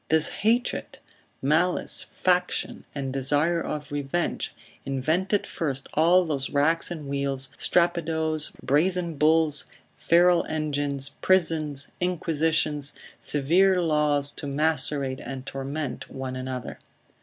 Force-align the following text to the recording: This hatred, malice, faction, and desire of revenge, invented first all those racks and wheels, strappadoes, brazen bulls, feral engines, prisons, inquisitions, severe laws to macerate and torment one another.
This 0.09 0.29
hatred, 0.29 0.97
malice, 1.43 2.07
faction, 2.09 2.85
and 2.95 3.13
desire 3.13 3.61
of 3.61 3.91
revenge, 3.91 4.51
invented 4.83 5.45
first 5.45 5.87
all 5.93 6.25
those 6.25 6.49
racks 6.49 6.89
and 6.89 7.07
wheels, 7.07 7.49
strappadoes, 7.55 8.51
brazen 8.63 9.13
bulls, 9.17 9.65
feral 9.97 10.43
engines, 10.49 11.09
prisons, 11.21 11.89
inquisitions, 11.99 12.93
severe 13.19 13.79
laws 13.79 14.31
to 14.31 14.47
macerate 14.47 15.19
and 15.19 15.45
torment 15.45 16.09
one 16.09 16.35
another. 16.35 16.79